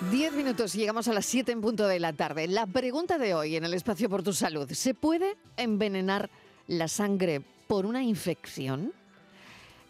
[0.00, 2.46] Diez minutos y llegamos a las siete en punto de la tarde.
[2.48, 4.70] La pregunta de hoy en el espacio por tu salud.
[4.72, 6.28] ¿Se puede envenenar
[6.66, 8.92] la sangre por una infección?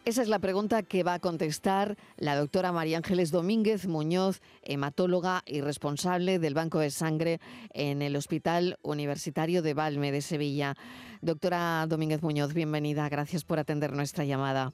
[0.04, 5.42] Esa es la pregunta que va a contestar la doctora María Ángeles Domínguez Muñoz, hematóloga
[5.44, 7.40] y responsable del Banco de Sangre
[7.74, 10.76] en el Hospital Universitario de Valme de Sevilla.
[11.20, 13.08] Doctora Domínguez Muñoz, bienvenida.
[13.08, 14.72] Gracias por atender nuestra llamada.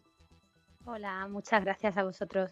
[0.85, 2.51] Hola, muchas gracias a vosotros.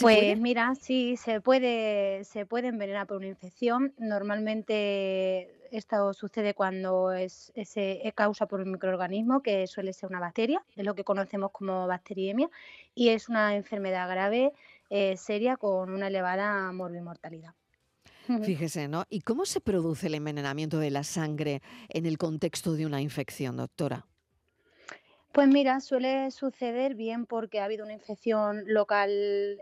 [0.00, 3.92] Pues mira, sí, se puede, se puede envenenar por una infección.
[3.98, 10.64] Normalmente esto sucede cuando es, se causa por un microorganismo, que suele ser una bacteria,
[10.76, 12.48] es lo que conocemos como bacteriemia,
[12.94, 14.52] y es una enfermedad grave,
[14.90, 17.54] eh, seria, con una elevada morbimortalidad.
[18.42, 19.04] Fíjese, ¿no?
[19.08, 23.56] ¿Y cómo se produce el envenenamiento de la sangre en el contexto de una infección,
[23.56, 24.06] doctora?
[25.32, 29.08] Pues mira, suele suceder bien porque ha habido una infección local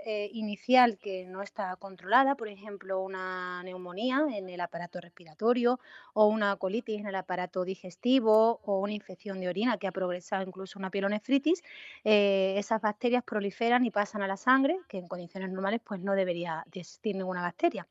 [0.05, 5.79] eh, inicial que no está controlada, por ejemplo, una neumonía en el aparato respiratorio
[6.13, 10.43] o una colitis en el aparato digestivo o una infección de orina que ha progresado
[10.45, 11.63] incluso una pielonefritis.
[12.03, 16.15] Eh, esas bacterias proliferan y pasan a la sangre, que en condiciones normales pues no
[16.15, 17.87] debería existir ninguna bacteria.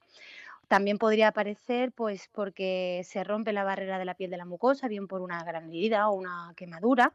[0.68, 4.90] También podría aparecer pues porque se rompe la barrera de la piel de la mucosa,
[4.90, 7.14] bien por una gran herida o una quemadura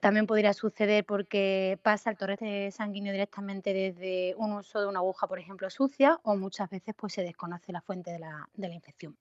[0.00, 5.26] también podría suceder porque pasa el torrente sanguíneo directamente desde un uso de una aguja,
[5.26, 8.74] por ejemplo, sucia, o muchas veces pues, se desconoce la fuente de la, de la
[8.74, 9.16] infección.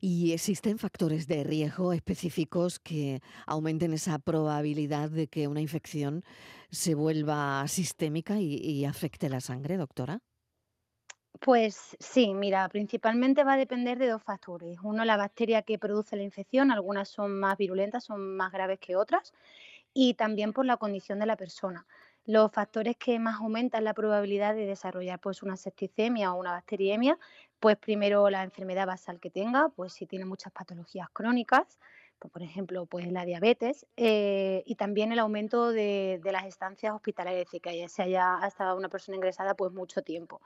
[0.00, 6.24] ¿Y existen factores de riesgo específicos que aumenten esa probabilidad de que una infección
[6.70, 10.20] se vuelva sistémica y, y afecte la sangre, doctora?
[11.40, 14.78] Pues sí, mira, principalmente va a depender de dos factores.
[14.82, 18.94] Uno, la bacteria que produce la infección, algunas son más virulentas, son más graves que
[18.94, 19.32] otras,
[19.94, 21.86] y también por la condición de la persona.
[22.26, 27.18] Los factores que más aumentan la probabilidad de desarrollar pues, una septicemia o una bacteriemia,
[27.58, 31.78] pues primero la enfermedad basal que tenga, pues si tiene muchas patologías crónicas,
[32.20, 37.40] pues, por ejemplo, pues la diabetes, eh, y también el aumento de, las estancias hospitalarias,
[37.40, 40.42] es decir, que se haya estado una persona ingresada pues mucho tiempo.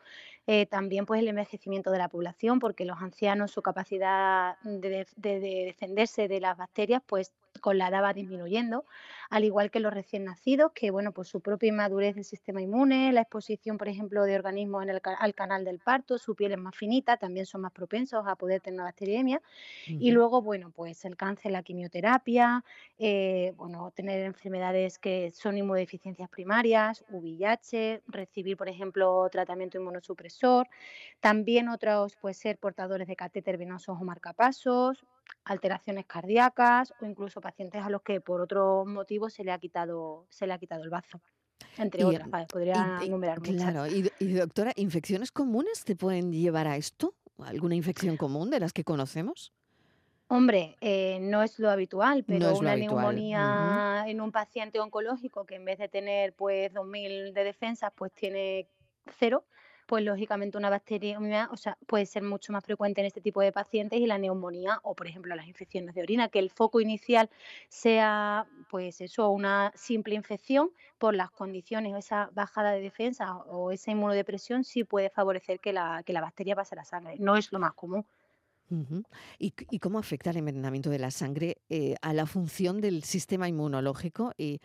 [0.46, 5.40] Eh, también pues el envejecimiento de la población, porque los ancianos, su capacidad de, de
[5.40, 8.84] defenderse de las bacterias, pues con la edad va disminuyendo,
[9.30, 13.12] al igual que los recién nacidos, que bueno, pues su propia inmadurez del sistema inmune,
[13.12, 16.58] la exposición, por ejemplo, de organismos en el, al canal del parto, su piel es
[16.58, 19.40] más finita, también son más propensos a poder tener una bacteriemia.
[19.98, 22.64] Y luego, bueno, pues el cáncer, la quimioterapia,
[22.98, 30.68] eh, bueno, tener enfermedades que son inmunodeficiencias primarias, VIH, recibir, por ejemplo, tratamiento inmunosupresor.
[31.20, 35.04] También otros, pues ser portadores de catéter venosos o marcapasos,
[35.44, 40.26] alteraciones cardíacas o incluso pacientes a los que por otro motivo se le ha quitado,
[40.30, 41.20] se le ha quitado el bazo.
[41.76, 43.56] Entre otras, podría enumerar muchas.
[43.56, 47.14] Claro, y, doctora, ¿infecciones comunes te pueden llevar a esto?
[47.38, 49.52] ¿Alguna infección común de las que conocemos?
[50.28, 55.64] Hombre, eh, no es lo habitual, pero una neumonía en un paciente oncológico que en
[55.64, 58.68] vez de tener pues 2.000 de defensas, pues tiene
[59.18, 59.44] cero,
[59.86, 63.52] pues lógicamente una bacteriemia o sea, puede ser mucho más frecuente en este tipo de
[63.52, 67.30] pacientes y la neumonía o, por ejemplo, las infecciones de orina, que el foco inicial
[67.68, 73.70] sea, pues eso, una simple infección por las condiciones o esa bajada de defensa o
[73.72, 77.16] esa inmunodepresión sí puede favorecer que la, que la bacteria pase a la sangre.
[77.18, 78.06] No es lo más común.
[79.38, 84.32] ¿Y, cómo afecta el envenenamiento de la sangre eh, a la función del sistema inmunológico
[84.36, 84.60] y,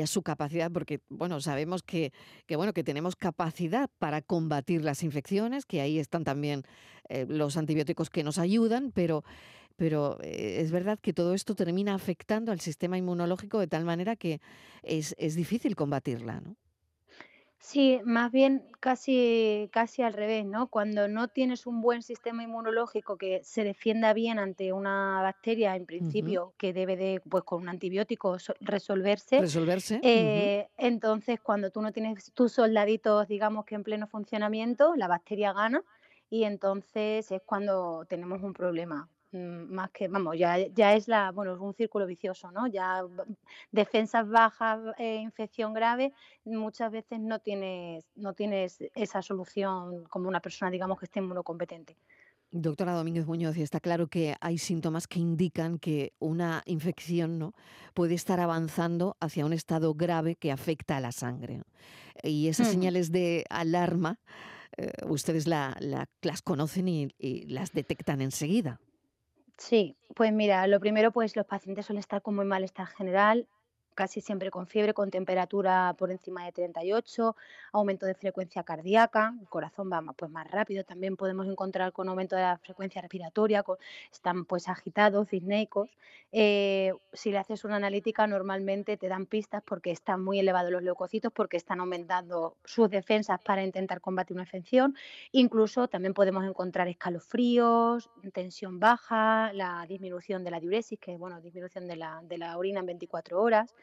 [0.00, 0.70] a su capacidad?
[0.70, 2.12] Porque, bueno, sabemos que,
[2.48, 6.62] bueno, que tenemos capacidad para combatir las infecciones, que ahí están también
[7.08, 9.24] eh, los antibióticos que nos ayudan, pero,
[9.76, 14.16] pero eh, es verdad que todo esto termina afectando al sistema inmunológico de tal manera
[14.16, 14.40] que
[14.82, 16.56] es, es difícil combatirla, ¿no?
[17.62, 20.68] Sí, más bien casi, casi al revés, ¿no?
[20.68, 25.84] Cuando no tienes un buen sistema inmunológico que se defienda bien ante una bacteria, en
[25.84, 29.40] principio, que debe de, pues con un antibiótico resolverse.
[29.40, 30.00] Resolverse.
[30.02, 35.52] Eh, entonces, cuando tú no tienes tus soldaditos, digamos que en pleno funcionamiento, la bacteria
[35.52, 35.84] gana
[36.30, 39.10] y entonces es cuando tenemos un problema.
[39.32, 42.66] Mm, más que, vamos, ya, ya es la, bueno, es un círculo vicioso, ¿no?
[42.66, 43.04] Ya
[43.70, 46.12] defensas bajas, eh, infección grave,
[46.44, 51.96] muchas veces no tienes, no tienes esa solución como una persona, digamos, que esté inmunocompetente.
[52.52, 57.54] Doctora Domínguez Muñoz, está claro que hay síntomas que indican que una infección ¿no?
[57.94, 61.62] puede estar avanzando hacia un estado grave que afecta a la sangre.
[62.24, 64.18] Y esas señales de alarma,
[64.76, 65.76] eh, ustedes la,
[66.22, 68.80] las conocen y las detectan enseguida.
[69.60, 73.46] Sí, pues mira, lo primero, pues los pacientes suelen estar con muy malestar general,
[73.94, 77.36] casi siempre con fiebre, con temperatura por encima de 38,
[77.72, 82.36] aumento de frecuencia cardíaca, el corazón va pues más rápido, también podemos encontrar con aumento
[82.36, 83.64] de la frecuencia respiratoria,
[84.12, 85.90] están pues agitados, disneicos.
[86.32, 90.82] Eh, si le haces una analítica normalmente te dan pistas porque están muy elevados los
[90.82, 94.94] leucocitos, porque están aumentando sus defensas para intentar combatir una infección.
[95.32, 101.40] Incluso también podemos encontrar escalofríos, tensión baja, la disminución de la diuresis, que es bueno,
[101.40, 103.74] disminución de la, de la orina en 24 horas.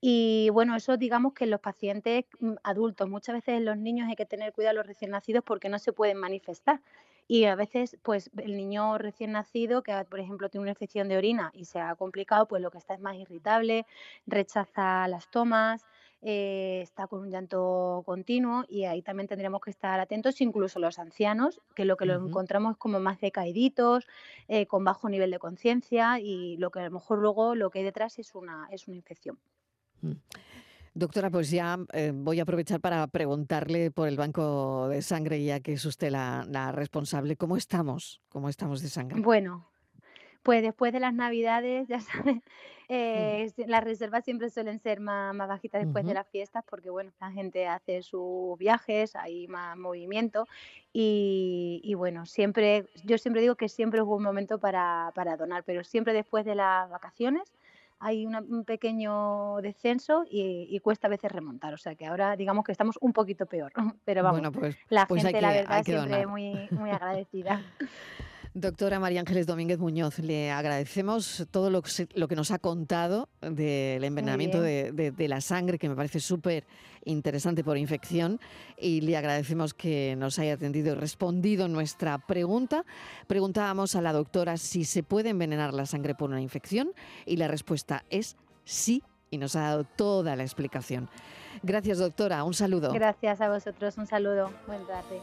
[0.00, 4.08] Y bueno, eso digamos que en los pacientes mm, adultos, muchas veces en los niños
[4.08, 6.80] hay que tener cuidado los recién nacidos porque no se pueden manifestar.
[7.26, 11.18] Y a veces, pues el niño recién nacido, que por ejemplo tiene una infección de
[11.18, 13.86] orina y se ha complicado, pues lo que está es más irritable,
[14.26, 15.86] rechaza las tomas,
[16.22, 20.98] eh, está con un llanto continuo y ahí también tendremos que estar atentos, incluso los
[20.98, 24.06] ancianos, que lo que lo encontramos es como más decaíditos,
[24.48, 27.80] eh, con bajo nivel de conciencia y lo que a lo mejor luego lo que
[27.80, 29.38] hay detrás es una, es una infección.
[30.00, 30.12] Mm.
[30.98, 35.60] Doctora, pues ya eh, voy a aprovechar para preguntarle por el banco de sangre, ya
[35.60, 37.36] que es usted la, responsable.
[37.36, 38.20] ¿Cómo estamos?
[38.28, 39.20] ¿Cómo estamos de sangre?
[39.20, 39.70] Bueno,
[40.48, 42.42] pues después de las navidades, ya sabes,
[42.88, 47.30] eh, las reservas siempre suelen ser más, bajitas después de las fiestas porque, bueno, la
[47.30, 50.48] gente hace sus viajes, hay más movimiento
[50.90, 55.84] y, bueno, siempre, yo siempre digo que siempre es un momento para, para donar, pero
[55.84, 57.52] siempre después de las vacaciones
[58.00, 61.74] hay un pequeño descenso y, cuesta a veces remontar.
[61.74, 63.72] O sea que ahora digamos que estamos un poquito peor.
[64.06, 67.60] Pero vamos, pues, la pues gente, la verdad, siempre muy, muy agradecida.
[68.60, 74.60] Doctora María Ángeles Domínguez Muñoz, le agradecemos todo lo que, nos ha contado del envenenamiento
[74.60, 76.66] de, la sangre, que me parece súper
[77.04, 78.40] interesante por infección,
[78.76, 82.84] y le agradecemos que nos haya atendido y respondido nuestra pregunta.
[83.28, 86.90] Preguntábamos a la doctora si se puede envenenar la sangre por una infección,
[87.26, 91.08] y la respuesta es sí, y nos ha dado toda la explicación.
[91.62, 92.42] Gracias, doctora.
[92.42, 92.92] Un saludo.
[92.92, 93.96] Gracias a vosotros.
[93.98, 94.50] Un saludo.
[94.66, 95.20] Buen tarde.